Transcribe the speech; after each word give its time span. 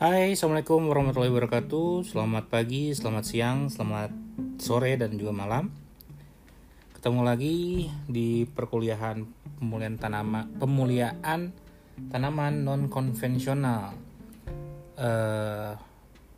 Hai, 0.00 0.32
Assalamualaikum 0.32 0.88
warahmatullahi 0.88 1.28
wabarakatuh 1.28 2.08
Selamat 2.08 2.48
pagi, 2.48 2.88
selamat 2.96 3.20
siang, 3.20 3.68
selamat 3.68 4.08
sore, 4.56 4.96
dan 4.96 5.12
juga 5.12 5.36
malam 5.36 5.68
Ketemu 6.96 7.20
lagi 7.20 7.84
di 8.08 8.48
perkuliahan 8.48 9.20
pemulihan 9.60 10.00
tanaman 10.00 10.56
pemuliaan 10.56 11.52
tanaman 12.08 12.64
non 12.64 12.88
konvensional. 12.88 13.92
Uh, 14.96 15.76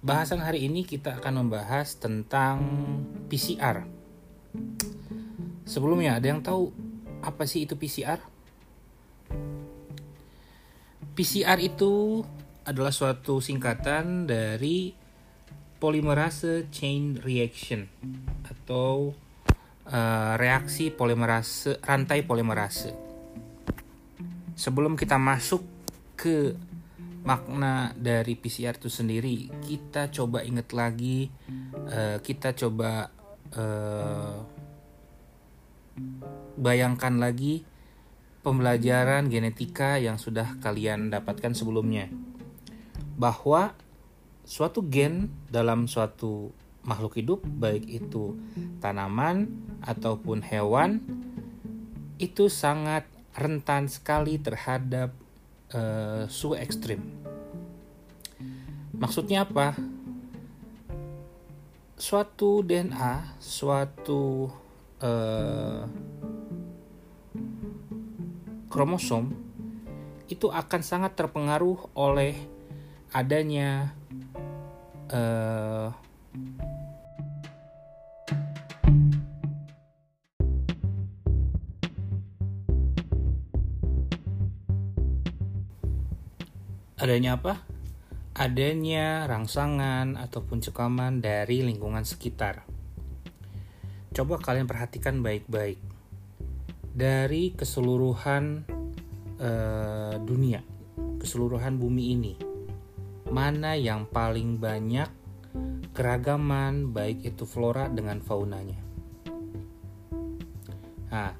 bahasan 0.02 0.42
hari 0.42 0.66
ini 0.66 0.82
kita 0.82 1.22
akan 1.22 1.46
membahas 1.46 1.94
tentang 2.02 2.66
PCR. 3.30 3.86
Sebelumnya 5.70 6.18
ada 6.18 6.26
yang 6.34 6.42
tahu 6.42 6.74
apa 7.22 7.46
sih 7.46 7.62
itu 7.62 7.78
PCR? 7.78 8.18
PCR 11.14 11.62
itu 11.62 12.26
adalah 12.62 12.94
suatu 12.94 13.42
singkatan 13.42 14.30
dari 14.30 14.94
polymerase 15.82 16.70
chain 16.70 17.18
reaction 17.18 17.90
atau 18.46 19.10
uh, 19.90 20.34
reaksi 20.38 20.94
polimerase 20.94 21.82
rantai 21.82 22.22
polimerase. 22.22 22.94
Sebelum 24.54 24.94
kita 24.94 25.18
masuk 25.18 25.66
ke 26.14 26.54
makna 27.26 27.90
dari 27.98 28.38
PCR 28.38 28.78
itu 28.78 28.86
sendiri, 28.86 29.50
kita 29.66 30.14
coba 30.14 30.46
ingat 30.46 30.70
lagi, 30.70 31.26
uh, 31.90 32.22
kita 32.22 32.54
coba 32.54 33.10
uh, 33.58 34.38
bayangkan 36.54 37.18
lagi 37.18 37.66
pembelajaran 38.46 39.26
genetika 39.30 39.98
yang 39.98 40.18
sudah 40.18 40.58
kalian 40.62 41.10
dapatkan 41.10 41.54
sebelumnya 41.54 42.10
bahwa 43.22 43.70
suatu 44.42 44.82
gen 44.82 45.30
dalam 45.46 45.86
suatu 45.86 46.50
makhluk 46.82 47.14
hidup 47.22 47.46
baik 47.46 47.86
itu 47.86 48.34
tanaman 48.82 49.46
ataupun 49.86 50.42
hewan 50.42 50.98
itu 52.18 52.50
sangat 52.50 53.06
rentan 53.38 53.86
sekali 53.86 54.42
terhadap 54.42 55.14
uh, 55.70 56.26
suhu 56.26 56.58
ekstrim. 56.58 56.98
Maksudnya 58.98 59.46
apa? 59.46 59.78
Suatu 61.94 62.66
DNA, 62.66 63.38
suatu 63.38 64.50
uh, 64.98 65.86
kromosom 68.66 69.30
itu 70.26 70.50
akan 70.50 70.80
sangat 70.82 71.14
terpengaruh 71.14 71.94
oleh 71.94 72.34
adanya 73.12 73.92
uh, 75.12 75.92
adanya 86.96 87.36
apa? 87.36 87.60
Adanya 88.32 89.28
rangsangan 89.28 90.16
ataupun 90.16 90.64
cekaman 90.64 91.20
dari 91.20 91.60
lingkungan 91.60 92.08
sekitar. 92.08 92.64
Coba 94.16 94.40
kalian 94.40 94.64
perhatikan 94.64 95.20
baik-baik 95.20 95.76
dari 96.96 97.52
keseluruhan 97.52 98.64
uh, 99.36 100.16
dunia, 100.16 100.64
keseluruhan 101.20 101.76
bumi 101.76 102.16
ini 102.16 102.51
mana 103.32 103.72
yang 103.72 104.04
paling 104.04 104.60
banyak 104.60 105.08
keragaman 105.96 106.92
baik 106.92 107.24
itu 107.24 107.48
flora 107.48 107.88
dengan 107.88 108.20
faunanya. 108.20 108.76
Nah, 111.08 111.32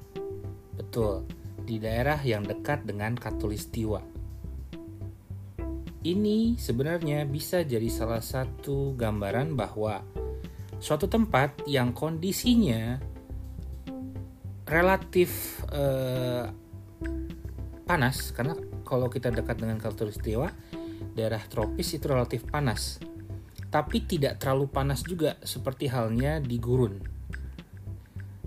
betul, 0.73 1.29
di 1.61 1.77
daerah 1.77 2.17
yang 2.25 2.45
dekat 2.49 2.89
dengan 2.89 3.13
Katulistiwa. 3.13 4.01
Ini 6.03 6.57
sebenarnya 6.57 7.29
bisa 7.29 7.61
jadi 7.61 7.87
salah 7.87 8.19
satu 8.25 8.97
gambaran 8.97 9.53
bahwa 9.53 10.01
suatu 10.81 11.05
tempat 11.05 11.63
yang 11.69 11.95
kondisinya 11.95 12.97
relatif 14.67 15.61
eh, 15.71 16.49
panas 17.87 18.33
karena 18.35 18.57
kalau 18.83 19.07
kita 19.07 19.31
dekat 19.31 19.63
dengan 19.63 19.79
Katulistiwa 19.79 20.51
daerah 21.13 21.41
tropis 21.45 21.95
itu 21.95 22.05
relatif 22.09 22.45
panas, 22.49 22.97
tapi 23.73 24.05
tidak 24.05 24.37
terlalu 24.41 24.69
panas 24.69 25.01
juga 25.01 25.37
seperti 25.41 25.89
halnya 25.89 26.37
di 26.37 26.57
gurun. 26.61 27.01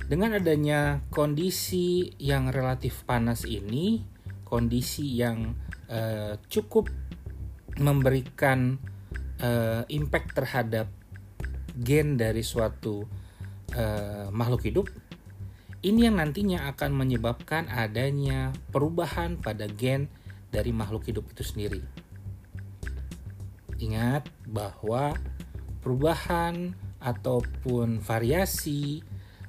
Dengan 0.06 0.38
adanya 0.38 1.02
kondisi 1.10 2.14
yang 2.22 2.54
relatif 2.54 3.02
panas 3.02 3.42
ini, 3.42 4.06
kondisi 4.46 5.18
yang 5.18 5.58
uh, 5.90 6.38
cukup 6.46 6.86
memberikan 7.82 8.78
uh, 9.42 9.82
impact 9.90 10.38
terhadap 10.38 10.86
gen 11.74 12.14
dari 12.14 12.46
suatu 12.46 13.02
uh, 13.74 14.30
makhluk 14.30 14.62
hidup, 14.62 14.86
ini 15.82 16.06
yang 16.06 16.22
nantinya 16.22 16.70
akan 16.70 16.94
menyebabkan 16.94 17.66
adanya 17.66 18.54
perubahan 18.70 19.42
pada 19.42 19.66
gen 19.66 20.06
dari 20.54 20.70
makhluk 20.70 21.10
hidup 21.10 21.26
itu 21.34 21.42
sendiri. 21.42 22.05
Ingat 23.76 24.32
bahwa 24.48 25.12
perubahan 25.84 26.72
ataupun 27.00 28.00
variasi 28.00 29.04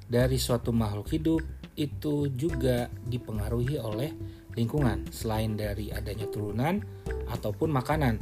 dari 0.08 0.36
suatu 0.36 0.72
makhluk 0.72 1.08
hidup 1.12 1.42
itu 1.78 2.28
juga 2.34 2.90
dipengaruhi 3.06 3.78
oleh 3.78 4.10
lingkungan 4.58 5.06
selain 5.14 5.54
dari 5.54 5.94
adanya 5.94 6.26
turunan 6.26 6.82
ataupun 7.30 7.70
makanan. 7.70 8.18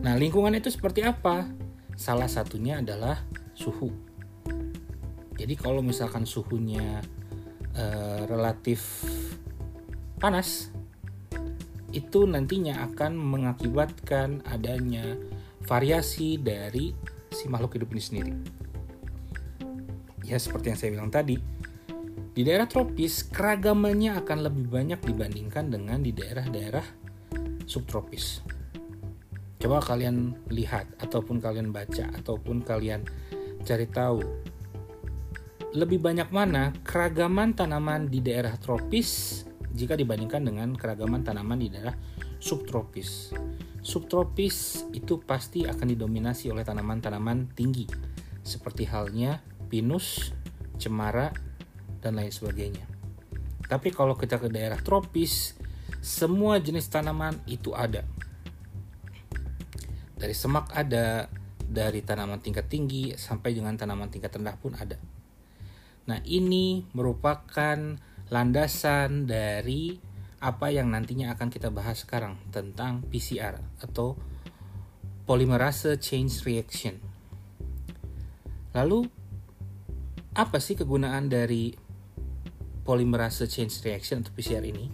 Nah, 0.00 0.16
lingkungan 0.16 0.56
itu 0.56 0.72
seperti 0.72 1.04
apa? 1.04 1.44
Salah 1.94 2.26
satunya 2.26 2.80
adalah 2.80 3.20
suhu. 3.52 3.92
Jadi 5.36 5.54
kalau 5.58 5.84
misalkan 5.84 6.24
suhunya 6.24 7.04
eh, 7.76 8.22
relatif 8.24 9.04
panas, 10.16 10.72
itu 11.92 12.24
nantinya 12.24 12.88
akan 12.90 13.14
mengakibatkan 13.14 14.40
adanya 14.48 15.16
variasi 15.64 16.40
dari 16.40 16.96
si 17.30 17.46
makhluk 17.48 17.76
hidup 17.78 17.92
ini 17.92 18.02
sendiri. 18.02 18.32
Ya 20.24 20.40
seperti 20.40 20.72
yang 20.72 20.78
saya 20.78 20.90
bilang 20.96 21.12
tadi, 21.12 21.36
di 22.32 22.42
daerah 22.42 22.64
tropis 22.64 23.28
keragamannya 23.28 24.16
akan 24.24 24.38
lebih 24.48 24.72
banyak 24.72 25.00
dibandingkan 25.04 25.68
dengan 25.68 26.00
di 26.00 26.16
daerah-daerah 26.16 26.84
subtropis. 27.68 28.40
Coba 29.60 29.78
kalian 29.78 30.34
lihat 30.50 30.90
ataupun 30.98 31.38
kalian 31.38 31.70
baca 31.70 32.10
ataupun 32.18 32.64
kalian 32.66 33.06
cari 33.62 33.86
tahu 33.86 34.18
lebih 35.72 36.02
banyak 36.02 36.28
mana 36.28 36.74
keragaman 36.84 37.56
tanaman 37.56 38.10
di 38.10 38.20
daerah 38.20 38.58
tropis 38.60 39.44
jika 39.72 39.96
dibandingkan 39.96 40.44
dengan 40.44 40.76
keragaman 40.76 41.24
tanaman 41.24 41.58
di 41.60 41.72
daerah 41.72 41.96
subtropis. 42.38 43.32
Subtropis 43.82 44.86
itu 44.94 45.18
pasti 45.24 45.66
akan 45.66 45.86
didominasi 45.96 46.52
oleh 46.52 46.62
tanaman-tanaman 46.62 47.50
tinggi, 47.56 47.88
seperti 48.44 48.86
halnya 48.86 49.42
pinus, 49.66 50.30
cemara, 50.78 51.34
dan 51.98 52.20
lain 52.20 52.30
sebagainya. 52.30 52.84
Tapi 53.66 53.88
kalau 53.90 54.14
kita 54.14 54.36
ke 54.36 54.52
daerah 54.52 54.78
tropis, 54.78 55.56
semua 56.04 56.60
jenis 56.60 56.86
tanaman 56.92 57.40
itu 57.48 57.72
ada. 57.72 58.04
Dari 60.18 60.34
semak 60.36 60.70
ada, 60.76 61.26
dari 61.58 62.04
tanaman 62.04 62.38
tingkat 62.38 62.68
tinggi 62.68 63.16
sampai 63.16 63.56
dengan 63.56 63.74
tanaman 63.74 64.12
tingkat 64.12 64.36
rendah 64.36 64.54
pun 64.60 64.76
ada. 64.76 65.00
Nah, 66.04 66.18
ini 66.26 66.84
merupakan 66.92 67.78
landasan 68.32 69.28
dari 69.28 70.00
apa 70.40 70.72
yang 70.72 70.88
nantinya 70.88 71.36
akan 71.36 71.52
kita 71.52 71.68
bahas 71.68 72.02
sekarang 72.02 72.40
tentang 72.48 73.04
PCR 73.06 73.60
atau 73.84 74.16
polymerase 75.28 76.00
chain 76.00 76.26
reaction. 76.42 76.96
Lalu 78.72 79.04
apa 80.32 80.58
sih 80.58 80.74
kegunaan 80.74 81.28
dari 81.28 81.76
polymerase 82.82 83.44
chain 83.46 83.68
reaction 83.84 84.24
atau 84.24 84.32
PCR 84.32 84.64
ini? 84.64 84.88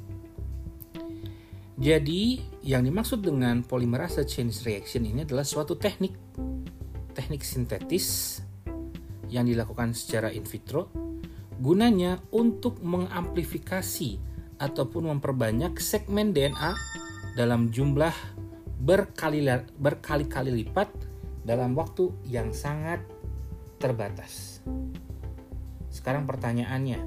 Jadi, 1.78 2.42
yang 2.66 2.82
dimaksud 2.82 3.22
dengan 3.22 3.62
polymerase 3.62 4.26
chain 4.26 4.50
reaction 4.66 5.06
ini 5.06 5.22
adalah 5.22 5.46
suatu 5.46 5.78
teknik 5.78 6.10
teknik 7.14 7.46
sintetis 7.46 8.42
yang 9.30 9.46
dilakukan 9.46 9.94
secara 9.94 10.34
in 10.34 10.42
vitro 10.42 11.07
Gunanya 11.58 12.22
untuk 12.30 12.78
mengamplifikasi 12.78 14.22
ataupun 14.62 15.10
memperbanyak 15.14 15.74
segmen 15.82 16.30
DNA 16.30 16.74
dalam 17.34 17.70
jumlah 17.70 18.14
berkali 18.78 19.42
berkali-kali 19.74 20.54
lipat 20.62 20.86
dalam 21.42 21.74
waktu 21.74 22.14
yang 22.30 22.54
sangat 22.54 23.02
terbatas. 23.82 24.62
Sekarang 25.90 26.30
pertanyaannya, 26.30 27.02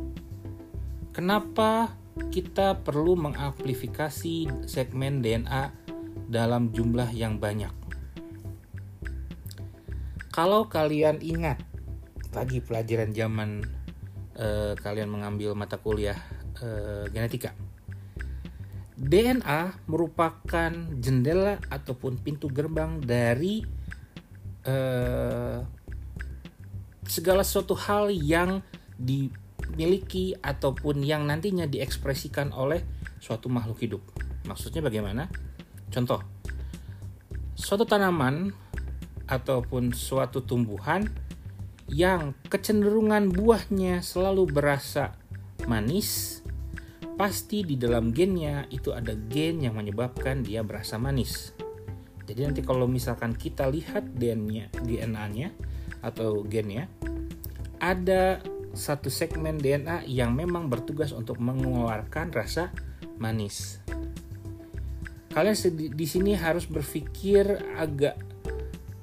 kenapa 1.15 1.95
kita 2.31 2.83
perlu 2.83 3.15
mengamplifikasi 3.15 4.68
segmen 4.68 5.24
DNA 5.24 5.71
dalam 6.27 6.75
jumlah 6.75 7.07
yang 7.15 7.39
banyak? 7.39 7.71
Kalau 10.31 10.68
kalian 10.71 11.19
ingat 11.19 11.59
lagi 12.31 12.63
pelajaran 12.63 13.12
zaman 13.12 13.81
eh, 14.38 14.74
kalian 14.80 15.10
mengambil 15.12 15.56
mata 15.56 15.80
kuliah 15.80 16.18
eh, 16.60 17.07
genetika, 17.12 17.51
DNA 19.01 19.89
merupakan 19.89 20.72
jendela 21.01 21.57
ataupun 21.74 22.22
pintu 22.22 22.48
gerbang 22.54 23.01
dari 23.01 23.66
eh, 24.62 25.60
segala 27.10 27.42
sesuatu 27.42 27.74
hal 27.74 28.13
yang 28.13 28.62
dimiliki 29.01 30.38
ataupun 30.38 31.01
yang 31.01 31.25
nantinya 31.25 31.66
diekspresikan 31.66 32.54
oleh 32.54 32.86
suatu 33.18 33.50
makhluk 33.50 33.81
hidup. 33.81 34.01
Maksudnya 34.45 34.86
bagaimana? 34.86 35.28
Contoh, 35.89 36.22
suatu 37.57 37.83
tanaman 37.83 38.54
ataupun 39.28 39.92
suatu 39.92 40.44
tumbuhan 40.44 41.10
yang 41.92 42.32
kecenderungan 42.48 43.36
buahnya 43.36 44.00
selalu 44.00 44.48
berasa 44.48 45.12
manis 45.68 46.40
pasti 47.20 47.68
di 47.68 47.76
dalam 47.76 48.16
gennya 48.16 48.66
itu 48.72 48.96
ada 48.96 49.14
gen 49.14 49.62
yang 49.62 49.78
menyebabkan 49.78 50.42
dia 50.42 50.64
berasa 50.64 50.96
manis. 50.98 51.54
Jadi 52.26 52.48
nanti 52.48 52.62
kalau 52.64 52.88
misalkan 52.88 53.36
kita 53.36 53.68
lihat 53.68 54.08
DNA, 54.16 54.72
DNA-nya 54.82 55.52
atau 56.00 56.42
gennya, 56.48 56.88
ada 57.78 58.40
satu 58.72 59.12
segmen 59.12 59.60
DNA 59.60 60.08
yang 60.08 60.32
memang 60.32 60.72
bertugas 60.72 61.12
untuk 61.12 61.38
mengeluarkan 61.44 62.32
rasa 62.32 62.72
manis. 63.20 63.84
Kalian 65.36 65.56
di 65.76 66.08
sini 66.08 66.34
harus 66.40 66.66
berpikir 66.66 67.76
agak 67.76 68.16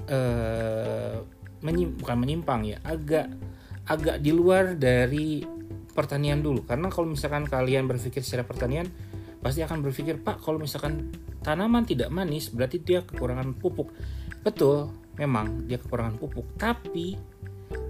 uh, 0.08 1.22
menyim, 1.64 1.94
bukan 1.98 2.16
menyimpang 2.18 2.66
ya, 2.66 2.78
agak 2.84 3.32
agak 3.88 4.20
di 4.20 4.30
luar 4.30 4.76
dari 4.76 5.42
pertanian 5.98 6.38
dulu. 6.38 6.62
Karena 6.62 6.92
kalau 6.92 7.10
misalkan 7.10 7.48
kalian 7.48 7.90
berpikir 7.90 8.22
secara 8.22 8.46
pertanian 8.46 8.86
pasti 9.42 9.62
akan 9.62 9.82
berpikir 9.82 10.18
pak 10.22 10.42
kalau 10.42 10.58
misalkan 10.58 11.14
tanaman 11.42 11.86
tidak 11.86 12.10
manis 12.10 12.54
berarti 12.54 12.78
dia 12.78 13.02
kekurangan 13.02 13.56
pupuk. 13.58 13.90
Betul 14.44 14.92
memang 15.18 15.66
dia 15.66 15.82
kekurangan 15.82 16.20
pupuk. 16.20 16.54
Tapi 16.54 17.18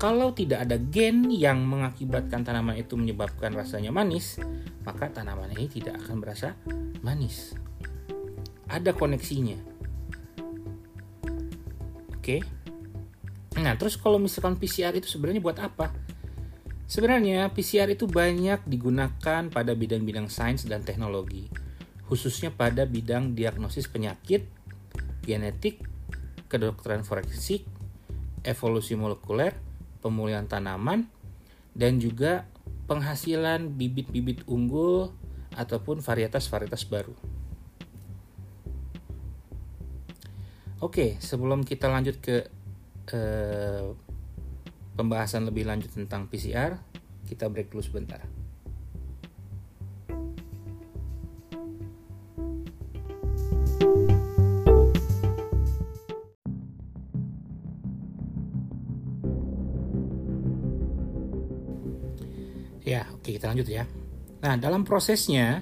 kalau 0.00 0.32
tidak 0.32 0.64
ada 0.64 0.80
gen 0.80 1.28
yang 1.28 1.62
mengakibatkan 1.66 2.42
tanaman 2.46 2.80
itu 2.80 2.96
menyebabkan 2.96 3.52
rasanya 3.52 3.92
manis 3.92 4.40
maka 4.88 5.12
tanaman 5.12 5.52
ini 5.52 5.68
tidak 5.68 6.00
akan 6.00 6.16
berasa 6.24 6.56
manis. 7.04 7.52
Ada 8.68 8.96
koneksinya. 8.96 9.56
Oke 12.16 12.57
nah 13.60 13.74
terus 13.74 13.98
kalau 13.98 14.16
misalkan 14.22 14.56
PCR 14.56 14.94
itu 14.94 15.10
sebenarnya 15.10 15.42
buat 15.42 15.58
apa 15.58 15.90
Sebenarnya 16.88 17.52
PCR 17.52 17.92
itu 17.92 18.08
banyak 18.08 18.64
digunakan 18.64 19.42
pada 19.52 19.72
bidang-bidang 19.76 20.32
sains 20.32 20.64
dan 20.64 20.80
teknologi, 20.88 21.44
khususnya 22.08 22.48
pada 22.48 22.88
bidang 22.88 23.36
diagnosis 23.36 23.92
penyakit, 23.92 24.48
genetik, 25.20 25.84
kedokteran 26.48 27.04
forensik, 27.04 27.68
evolusi 28.40 28.96
molekuler, 28.96 29.52
pemulihan 30.00 30.48
tanaman, 30.48 31.12
dan 31.76 32.00
juga 32.00 32.48
penghasilan 32.88 33.68
bibit-bibit 33.76 34.48
unggul 34.48 35.12
ataupun 35.60 36.00
varietas-varietas 36.00 36.88
baru. 36.88 37.12
Oke, 40.80 41.20
sebelum 41.20 41.68
kita 41.68 41.92
lanjut 41.92 42.16
ke 42.16 42.48
eh, 43.12 43.86
pembahasan 44.98 45.46
lebih 45.46 45.68
lanjut 45.68 45.94
tentang 45.94 46.26
PCR, 46.26 46.76
kita 47.28 47.46
break 47.46 47.70
dulu 47.70 47.84
sebentar. 47.84 48.24
Ya, 62.88 63.04
oke 63.12 63.28
kita 63.36 63.52
lanjut 63.52 63.68
ya. 63.68 63.84
Nah, 64.40 64.56
dalam 64.56 64.80
prosesnya 64.80 65.60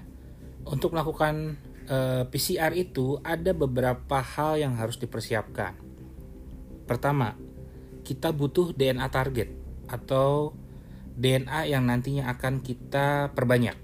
untuk 0.62 0.94
melakukan 0.94 1.58
uh, 1.90 2.22
eh, 2.22 2.24
PCR 2.30 2.70
itu 2.74 3.18
ada 3.26 3.50
beberapa 3.50 4.22
hal 4.22 4.62
yang 4.62 4.78
harus 4.78 4.94
dipersiapkan. 4.94 5.85
Pertama, 6.86 7.34
kita 8.06 8.30
butuh 8.30 8.70
DNA 8.70 9.10
target 9.10 9.50
atau 9.90 10.54
DNA 11.18 11.74
yang 11.74 11.82
nantinya 11.90 12.30
akan 12.30 12.62
kita 12.62 13.34
perbanyak. 13.34 13.74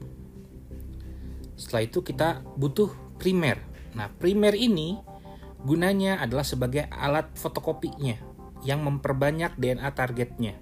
Setelah 1.59 1.83
itu 1.83 2.07
kita 2.07 2.47
butuh 2.55 2.95
primer. 3.19 3.59
Nah, 3.99 4.07
primer 4.09 4.55
ini 4.55 4.99
gunanya 5.63 6.23
adalah 6.23 6.47
sebagai 6.47 6.87
alat 6.91 7.35
fotokopinya 7.35 8.19
yang 8.63 8.87
memperbanyak 8.87 9.59
DNA 9.59 9.91
targetnya. 9.95 10.55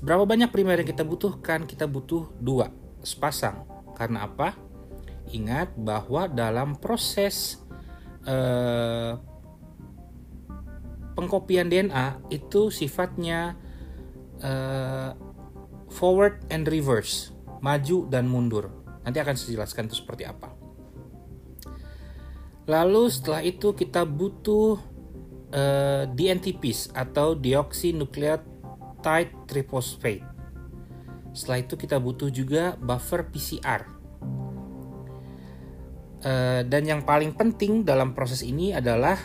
Berapa 0.00 0.24
banyak 0.24 0.48
primer 0.54 0.80
yang 0.80 0.88
kita 0.88 1.02
butuhkan? 1.02 1.66
Kita 1.66 1.90
butuh 1.90 2.30
dua, 2.38 2.70
sepasang. 3.02 3.66
Karena 3.98 4.30
apa? 4.30 4.54
Ingat 5.34 5.74
bahwa 5.76 6.30
dalam 6.30 6.78
proses 6.78 7.58
eh, 8.24 9.12
pengkopian 11.18 11.66
DNA 11.66 12.30
itu 12.30 12.70
sifatnya 12.70 13.58
uh, 14.38 15.10
forward 15.90 16.46
and 16.54 16.70
reverse, 16.70 17.34
maju 17.58 18.06
dan 18.06 18.30
mundur. 18.30 18.70
Nanti 19.02 19.18
akan 19.18 19.34
saya 19.34 19.58
jelaskan 19.58 19.90
itu 19.90 19.98
seperti 19.98 20.30
apa. 20.30 20.54
Lalu 22.70 23.10
setelah 23.10 23.42
itu 23.42 23.74
kita 23.74 24.04
butuh 24.04 24.76
uh, 25.56 25.56
eh, 25.56 26.04
DNTPs 26.12 26.92
atau 26.92 27.32
deoxynucleotide 27.32 29.32
triphosphate. 29.48 30.20
Setelah 31.32 31.64
itu 31.64 31.80
kita 31.80 31.96
butuh 31.96 32.28
juga 32.28 32.76
buffer 32.76 33.24
PCR. 33.32 33.88
Uh, 36.18 36.60
dan 36.68 36.84
yang 36.84 37.00
paling 37.08 37.32
penting 37.32 37.88
dalam 37.88 38.12
proses 38.12 38.44
ini 38.44 38.76
adalah 38.76 39.16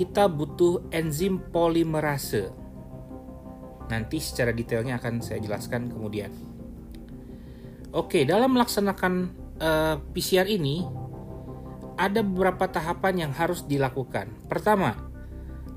kita 0.00 0.32
butuh 0.32 0.88
enzim 0.96 1.36
polimerase. 1.52 2.48
Nanti 3.92 4.16
secara 4.16 4.48
detailnya 4.48 4.96
akan 4.96 5.20
saya 5.20 5.44
jelaskan 5.44 5.92
kemudian. 5.92 6.32
Oke, 7.92 8.24
dalam 8.24 8.56
melaksanakan 8.56 9.12
uh, 9.60 9.68
eh, 9.68 9.96
PCR 10.16 10.48
ini 10.48 10.88
ada 12.00 12.24
beberapa 12.24 12.64
tahapan 12.64 13.28
yang 13.28 13.32
harus 13.36 13.68
dilakukan. 13.68 14.32
Pertama, 14.48 14.96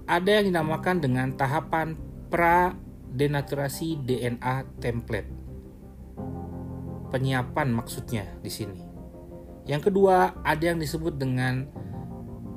ada 0.07 0.39
yang 0.39 0.55
dinamakan 0.55 1.03
dengan 1.03 1.35
tahapan 1.35 1.99
pra 2.31 2.71
denaturasi 3.11 4.07
DNA 4.07 4.79
template. 4.79 5.27
Penyiapan 7.11 7.75
maksudnya 7.75 8.23
di 8.39 8.47
sini. 8.47 8.79
Yang 9.67 9.91
kedua, 9.91 10.31
ada 10.47 10.63
yang 10.63 10.79
disebut 10.79 11.19
dengan 11.19 11.67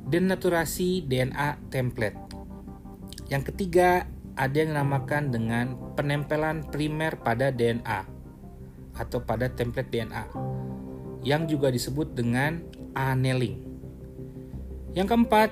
denaturasi 0.07 1.03
DNA 1.03 1.59
template. 1.69 2.19
Yang 3.27 3.53
ketiga, 3.53 4.07
ada 4.39 4.55
yang 4.55 4.79
dinamakan 4.79 5.35
dengan 5.35 5.67
penempelan 5.99 6.63
primer 6.71 7.19
pada 7.19 7.51
DNA 7.51 8.07
atau 8.97 9.19
pada 9.21 9.51
template 9.51 9.91
DNA 9.91 10.25
yang 11.27 11.51
juga 11.51 11.75
disebut 11.75 12.15
dengan 12.15 12.63
annealing. 12.95 13.67
Yang 14.95 15.07
keempat, 15.11 15.51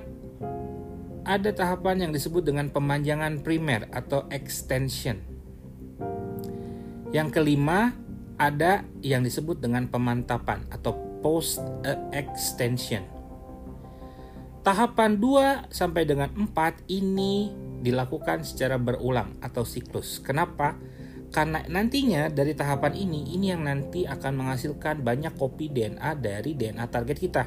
ada 1.27 1.51
tahapan 1.51 2.09
yang 2.09 2.13
disebut 2.15 2.47
dengan 2.47 2.71
pemanjangan 2.71 3.43
primer 3.43 3.91
atau 3.91 4.31
extension. 4.31 5.19
Yang 7.11 7.29
kelima, 7.35 7.91
ada 8.39 8.87
yang 9.03 9.27
disebut 9.27 9.59
dengan 9.59 9.91
pemantapan 9.91 10.63
atau 10.71 10.95
post 11.25 11.59
extension. 12.15 13.03
Tahapan 14.65 15.21
2 15.21 15.69
sampai 15.69 16.09
dengan 16.09 16.33
4 16.33 16.89
ini 16.89 17.53
dilakukan 17.85 18.49
secara 18.49 18.81
berulang 18.81 19.37
atau 19.45 19.61
siklus. 19.61 20.25
Kenapa? 20.25 20.81
Karena 21.29 21.61
nantinya 21.69 22.33
dari 22.33 22.57
tahapan 22.57 22.97
ini, 22.97 23.37
ini 23.37 23.53
yang 23.53 23.69
nanti 23.69 24.09
akan 24.09 24.41
menghasilkan 24.41 25.05
banyak 25.05 25.37
kopi 25.37 25.69
DNA 25.69 26.17
dari 26.17 26.57
DNA 26.57 26.87
target 26.89 27.19
kita. 27.21 27.45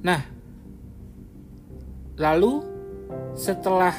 Nah, 0.00 0.22
lalu 2.16 2.64
setelah 3.36 3.92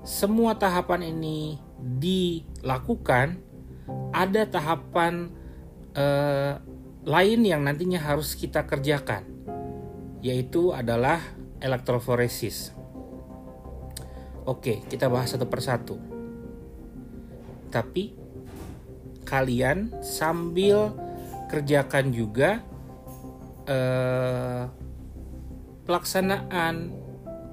semua 0.00 0.56
tahapan 0.56 1.12
ini 1.12 1.60
dilakukan, 1.76 3.36
ada 4.16 4.48
tahapan 4.48 5.28
eh, 5.92 6.56
lain 7.04 7.44
yang 7.44 7.60
nantinya 7.64 8.00
harus 8.00 8.32
kita 8.32 8.64
kerjakan, 8.64 9.28
yaitu 10.24 10.72
adalah 10.72 11.20
elektroforesis. 11.60 12.72
Oke, 14.44 14.84
kita 14.88 15.08
bahas 15.12 15.32
satu 15.32 15.48
persatu. 15.48 15.96
Tapi 17.68 18.16
kalian 19.24 20.00
sambil 20.04 20.92
kerjakan 21.48 22.12
juga 22.12 22.60
eh, 23.68 24.64
pelaksanaan 25.84 26.92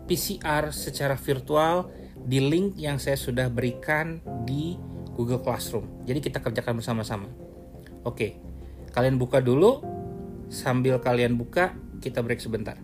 PCR 0.08 0.72
secara 0.76 1.16
virtual 1.16 1.92
di 2.24 2.40
link 2.44 2.76
yang 2.80 3.00
saya 3.00 3.16
sudah 3.16 3.48
berikan 3.48 4.20
di 4.48 4.76
Google 5.16 5.44
Classroom. 5.44 6.08
Jadi 6.08 6.20
kita 6.24 6.40
kerjakan 6.44 6.80
bersama-sama. 6.80 7.28
Oke, 8.04 8.51
kalian 8.92 9.18
buka 9.20 9.40
dulu. 9.40 9.84
Sambil 10.52 11.00
kalian 11.00 11.40
buka, 11.40 11.72
kita 12.04 12.20
break 12.20 12.44
sebentar. 12.44 12.76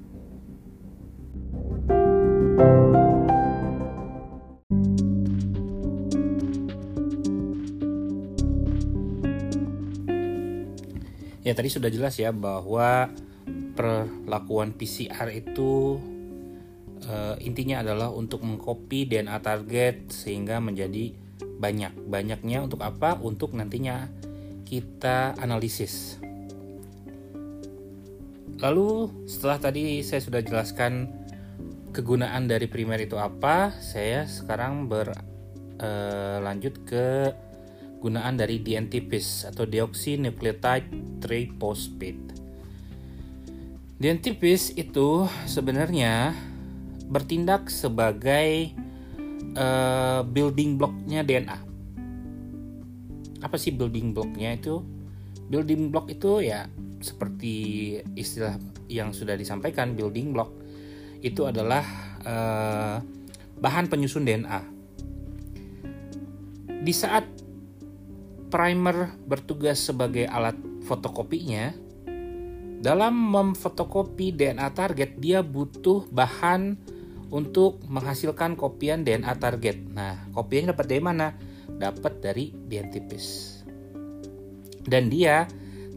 Ya 11.43 11.55
tadi 11.55 11.71
sudah 11.71 11.87
jelas 11.87 12.19
ya 12.19 12.35
bahwa 12.35 13.07
perlakuan 13.71 14.75
PCR 14.75 15.31
itu 15.31 15.95
uh, 17.07 17.35
intinya 17.39 17.79
adalah 17.79 18.11
untuk 18.11 18.43
mengcopy 18.43 19.07
DNA 19.07 19.39
target 19.39 20.11
sehingga 20.11 20.59
menjadi 20.59 21.15
banyak. 21.39 21.95
Banyaknya 22.03 22.67
untuk 22.67 22.83
apa? 22.83 23.15
Untuk 23.23 23.55
nantinya 23.55 24.11
kita 24.67 25.31
analisis. 25.39 26.19
Lalu 28.59 29.07
setelah 29.23 29.63
tadi 29.63 30.03
saya 30.03 30.19
sudah 30.19 30.43
jelaskan 30.43 31.07
kegunaan 31.95 32.51
dari 32.51 32.67
primer 32.67 32.99
itu 32.99 33.15
apa, 33.15 33.71
saya 33.79 34.27
sekarang 34.27 34.91
berlanjut 34.91 36.75
uh, 36.75 36.83
ke 36.83 37.07
gunaan 38.03 38.35
dari 38.35 38.59
DNTPase 38.59 39.55
atau 39.55 39.63
deoxynucleotide 39.63 41.21
triphosphate. 41.23 42.35
DNTPase 43.97 44.77
itu 44.77 45.25
sebenarnya 45.49 46.37
bertindak 47.09 47.71
sebagai 47.71 48.75
uh, 49.57 50.21
building 50.27 50.77
blocknya 50.77 51.25
DNA. 51.25 51.66
Apa 53.43 53.55
sih 53.59 53.73
building 53.73 54.13
blocknya 54.13 54.57
itu? 54.57 54.81
Building 55.47 55.93
block 55.93 56.11
itu 56.11 56.43
ya 56.43 56.67
seperti 56.97 57.55
istilah 58.17 58.57
yang 58.89 59.13
sudah 59.13 59.37
disampaikan 59.37 59.93
building 59.93 60.33
block 60.33 60.49
itu 61.21 61.45
adalah 61.45 61.85
uh, 62.25 62.97
bahan 63.57 63.89
penyusun 63.89 64.25
DNA. 64.25 64.61
Di 66.81 66.93
saat 66.93 67.25
primer 68.47 69.17
bertugas 69.27 69.81
sebagai 69.81 70.25
alat 70.29 70.55
fotokopinya. 70.87 71.75
Dalam 72.77 73.17
memfotokopi 73.33 74.37
DNA 74.37 74.69
target, 74.71 75.17
dia 75.17 75.41
butuh 75.41 76.05
bahan 76.13 76.77
untuk 77.33 77.81
menghasilkan 77.89 78.55
kopian 78.55 79.01
DNA 79.01 79.33
target. 79.41 79.81
Nah, 79.91 80.29
kopiannya 80.31 80.71
dapat 80.71 80.85
dari 80.85 81.03
mana? 81.03 81.33
Dapat 81.77 82.13
dari 82.21 82.49
DNTPase. 82.51 83.63
Dan 84.87 85.13
dia 85.13 85.45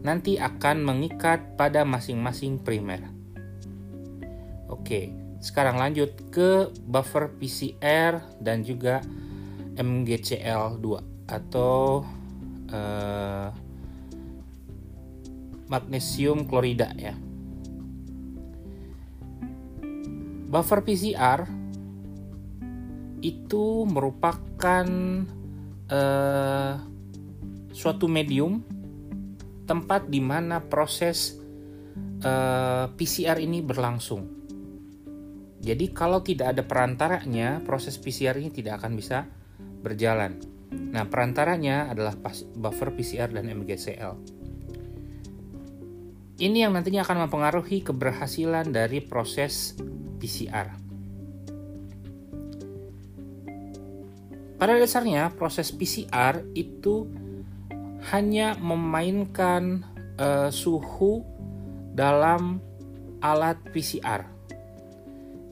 nanti 0.01 0.37
akan 0.37 0.81
mengikat 0.81 1.57
pada 1.57 1.85
masing-masing 1.85 2.61
primer. 2.61 3.05
Oke, 4.69 5.13
sekarang 5.41 5.77
lanjut 5.77 6.13
ke 6.29 6.69
buffer 6.85 7.33
PCR 7.37 8.21
dan 8.41 8.61
juga 8.65 9.01
MGCL2 9.77 10.85
atau 11.29 12.05
uh, 12.69 13.49
magnesium 15.71 16.43
klorida 16.43 16.91
ya. 16.99 17.15
Buffer 20.51 20.83
PCR 20.83 21.47
itu 23.23 23.87
merupakan 23.87 24.85
uh, 25.91 26.73
suatu 27.71 28.07
medium 28.07 28.63
tempat 29.67 30.07
di 30.11 30.19
mana 30.19 30.59
proses 30.59 31.39
uh, 32.23 32.27
eh, 32.27 32.85
PCR 32.91 33.39
ini 33.39 33.63
berlangsung. 33.63 34.41
Jadi 35.61 35.93
kalau 35.93 36.25
tidak 36.25 36.57
ada 36.57 36.63
perantaranya, 36.65 37.61
proses 37.61 37.95
PCR 38.01 38.35
ini 38.41 38.49
tidak 38.49 38.81
akan 38.81 38.97
bisa 38.97 39.29
berjalan. 39.79 40.41
Nah, 40.71 41.05
perantaranya 41.05 41.93
adalah 41.93 42.17
buffer 42.57 42.89
PCR 42.91 43.29
dan 43.29 43.47
MGCL. 43.47 44.41
Ini 46.41 46.57
yang 46.65 46.73
nantinya 46.73 47.05
akan 47.05 47.29
mempengaruhi 47.29 47.85
keberhasilan 47.85 48.73
dari 48.73 49.05
proses 49.05 49.77
PCR. 50.17 50.80
Pada 54.61 54.77
dasarnya, 54.77 55.33
proses 55.33 55.73
PCR 55.73 56.45
itu 56.53 57.09
hanya 58.13 58.53
memainkan 58.61 59.81
uh, 60.21 60.53
suhu 60.53 61.25
dalam 61.97 62.61
alat 63.25 63.57
PCR. 63.73 64.21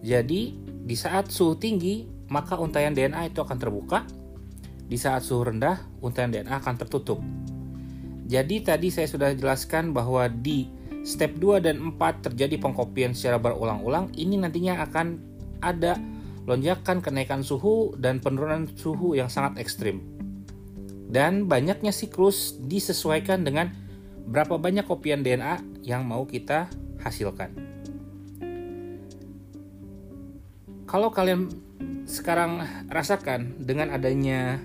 Jadi, 0.06 0.54
di 0.62 0.94
saat 0.94 1.34
suhu 1.34 1.58
tinggi, 1.58 2.06
maka 2.30 2.62
untayan 2.62 2.94
DNA 2.94 3.34
itu 3.34 3.42
akan 3.42 3.58
terbuka 3.58 4.06
di 4.86 4.94
saat 4.94 5.26
suhu 5.26 5.42
rendah, 5.42 5.90
untayan 6.06 6.30
DNA 6.30 6.62
akan 6.62 6.78
tertutup. 6.78 7.18
Jadi 8.30 8.62
tadi 8.62 8.94
saya 8.94 9.10
sudah 9.10 9.34
jelaskan 9.34 9.90
bahwa 9.90 10.30
di 10.30 10.70
step 11.02 11.34
2 11.42 11.66
dan 11.66 11.82
4 11.98 12.30
terjadi 12.30 12.62
pengkopian 12.62 13.18
secara 13.18 13.42
berulang-ulang, 13.42 14.14
ini 14.14 14.38
nantinya 14.38 14.86
akan 14.86 15.18
ada 15.66 15.98
lonjakan 16.46 17.04
kenaikan 17.04 17.42
suhu 17.42 17.96
dan 18.00 18.24
penurunan 18.24 18.70
suhu 18.76 19.18
yang 19.18 19.28
sangat 19.28 19.60
ekstrim. 19.60 20.04
Dan 21.10 21.50
banyaknya 21.50 21.90
siklus 21.90 22.56
disesuaikan 22.62 23.42
dengan 23.42 23.74
berapa 24.30 24.62
banyak 24.62 24.86
kopian 24.86 25.26
DNA 25.26 25.82
yang 25.82 26.06
mau 26.06 26.30
kita 26.30 26.70
hasilkan. 27.02 27.50
Kalau 30.86 31.10
kalian 31.10 31.50
sekarang 32.10 32.66
rasakan 32.90 33.62
dengan 33.62 33.94
adanya 33.94 34.58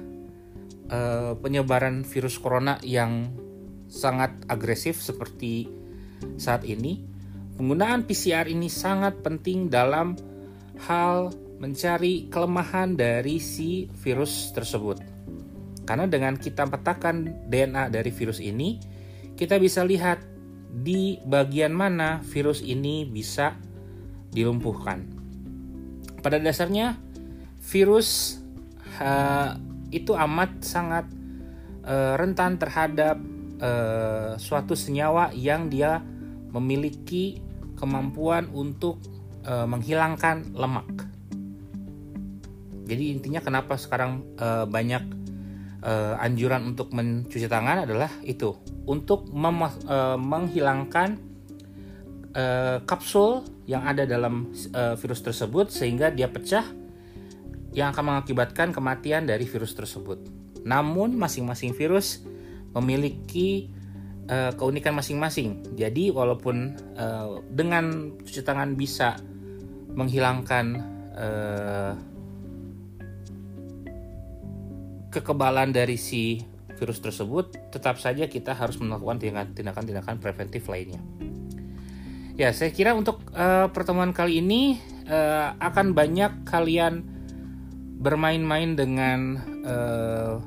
uh, 0.88 1.36
penyebaran 1.36 2.04
virus 2.04 2.40
corona 2.40 2.80
yang 2.80 3.28
sangat 3.88 4.32
agresif 4.48 5.04
seperti 5.04 5.68
saat 6.40 6.64
ini, 6.64 7.04
penggunaan 7.60 8.08
PCR 8.08 8.48
ini 8.48 8.72
sangat 8.72 9.20
penting 9.20 9.68
dalam 9.68 10.16
hal 10.88 11.30
mencari 11.58 12.26
kelemahan 12.30 12.98
dari 12.98 13.38
si 13.38 13.86
virus 14.02 14.50
tersebut. 14.52 15.00
Karena 15.84 16.08
dengan 16.08 16.40
kita 16.40 16.64
petakan 16.64 17.48
DNA 17.48 17.92
dari 17.92 18.10
virus 18.10 18.40
ini, 18.40 18.80
kita 19.36 19.60
bisa 19.60 19.84
lihat 19.84 20.22
di 20.74 21.20
bagian 21.22 21.70
mana 21.70 22.24
virus 22.24 22.64
ini 22.64 23.06
bisa 23.06 23.54
dilumpuhkan. 24.34 25.06
Pada 26.24 26.40
dasarnya, 26.40 26.96
virus 27.60 28.40
uh, 28.98 29.54
itu 29.92 30.16
amat 30.16 30.64
sangat 30.64 31.06
uh, 31.86 32.18
rentan 32.18 32.56
terhadap 32.58 33.20
uh, 33.60 34.34
suatu 34.40 34.74
senyawa 34.74 35.30
yang 35.36 35.68
dia 35.68 36.02
memiliki 36.50 37.38
kemampuan 37.76 38.48
untuk 38.50 38.98
uh, 39.46 39.68
menghilangkan 39.68 40.56
lemak. 40.56 41.13
Jadi 42.84 43.16
intinya 43.16 43.40
kenapa 43.40 43.80
sekarang 43.80 44.36
uh, 44.36 44.68
banyak 44.68 45.02
uh, 45.84 46.20
anjuran 46.20 46.64
untuk 46.68 46.92
mencuci 46.92 47.48
tangan 47.48 47.84
adalah 47.88 48.12
itu 48.24 48.56
untuk 48.84 49.28
uh, 49.32 50.16
menghilangkan 50.20 51.16
uh, 52.36 52.78
kapsul 52.84 53.44
yang 53.64 53.88
ada 53.88 54.04
dalam 54.04 54.52
uh, 54.76 54.94
virus 55.00 55.24
tersebut 55.24 55.72
sehingga 55.72 56.12
dia 56.12 56.28
pecah 56.28 56.64
yang 57.74 57.90
akan 57.90 58.14
mengakibatkan 58.14 58.70
kematian 58.70 59.26
dari 59.26 59.48
virus 59.48 59.74
tersebut. 59.74 60.22
Namun, 60.62 61.18
masing-masing 61.18 61.74
virus 61.74 62.22
memiliki 62.70 63.68
uh, 64.30 64.54
keunikan 64.54 64.94
masing-masing. 64.94 65.74
Jadi 65.74 66.14
walaupun 66.14 66.78
uh, 66.94 67.42
dengan 67.50 68.14
cuci 68.22 68.40
tangan 68.46 68.78
bisa 68.78 69.18
menghilangkan 69.94 70.94
kekebalan 75.14 75.70
dari 75.70 75.94
si 75.94 76.42
virus 76.74 76.98
tersebut, 76.98 77.70
tetap 77.70 78.02
saja 78.02 78.26
kita 78.26 78.52
harus 78.52 78.76
melakukan 78.82 79.22
tindakan-tindakan 79.54 80.18
preventif 80.18 80.66
lainnya. 80.66 80.98
Ya, 82.34 82.50
saya 82.50 82.74
kira 82.74 82.98
untuk 82.98 83.22
uh, 83.30 83.70
pertemuan 83.70 84.10
kali 84.10 84.42
ini 84.42 84.82
uh, 85.06 85.54
akan 85.62 85.94
banyak 85.94 86.42
kalian 86.42 87.06
bermain-main 88.02 88.74
dengan 88.74 89.38
uh, 89.62 90.42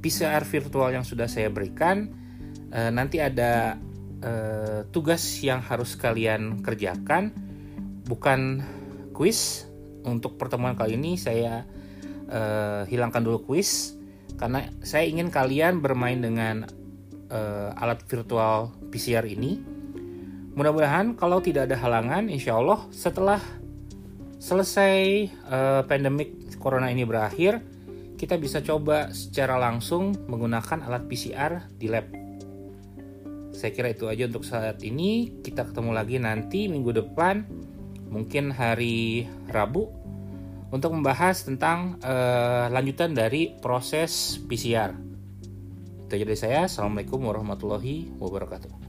PCR 0.00 0.48
virtual 0.48 0.96
yang 0.96 1.04
sudah 1.04 1.28
saya 1.28 1.52
berikan. 1.52 2.08
Uh, 2.72 2.88
nanti 2.88 3.20
ada 3.20 3.76
uh, 4.24 4.88
tugas 4.88 5.20
yang 5.44 5.60
harus 5.60 5.92
kalian 6.00 6.64
kerjakan, 6.64 7.36
bukan 8.08 8.64
quiz. 9.12 9.68
Untuk 10.06 10.38
pertemuan 10.40 10.78
kali 10.78 10.96
ini 10.96 11.20
saya 11.20 11.68
uh, 12.32 12.86
hilangkan 12.86 13.20
dulu 13.26 13.44
quiz 13.44 13.95
karena 14.36 14.68
saya 14.84 15.08
ingin 15.08 15.32
kalian 15.32 15.80
bermain 15.80 16.20
dengan 16.20 16.68
uh, 17.32 17.72
alat 17.76 18.04
virtual 18.06 18.72
PCR 18.92 19.24
ini 19.24 19.76
Mudah-mudahan 20.56 21.20
kalau 21.20 21.44
tidak 21.44 21.68
ada 21.68 21.76
halangan, 21.76 22.32
insya 22.32 22.56
Allah 22.56 22.88
setelah 22.88 23.36
selesai 24.40 25.28
uh, 25.52 25.84
pandemik 25.84 26.56
corona 26.56 26.88
ini 26.88 27.04
berakhir, 27.04 27.60
kita 28.16 28.40
bisa 28.40 28.64
coba 28.64 29.12
secara 29.12 29.60
langsung 29.60 30.16
menggunakan 30.24 30.80
alat 30.80 31.04
PCR 31.04 31.68
di 31.76 31.92
lab. 31.92 32.08
Saya 33.52 33.68
kira 33.76 33.92
itu 33.92 34.08
aja 34.08 34.24
untuk 34.32 34.48
saat 34.48 34.80
ini. 34.80 35.44
Kita 35.44 35.68
ketemu 35.68 35.92
lagi 35.92 36.16
nanti 36.16 36.72
minggu 36.72 37.04
depan, 37.04 37.44
mungkin 38.08 38.48
hari 38.48 39.28
Rabu, 39.52 39.92
untuk 40.70 40.94
membahas 40.94 41.46
tentang 41.46 41.98
uh, 42.02 42.66
lanjutan 42.70 43.14
dari 43.14 43.54
proses 43.58 44.38
PCR. 44.46 44.94
Itu 46.06 46.12
aja 46.14 46.36
saya. 46.38 46.60
Assalamualaikum 46.70 47.18
warahmatullahi 47.26 48.14
wabarakatuh. 48.18 48.85